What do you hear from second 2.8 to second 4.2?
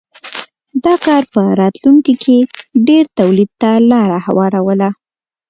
ډېر تولید ته لار